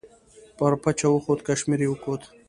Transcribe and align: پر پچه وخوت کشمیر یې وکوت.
پر 0.57 0.71
پچه 0.83 1.07
وخوت 1.11 1.39
کشمیر 1.47 1.81
یې 1.83 1.89
وکوت. 1.89 2.21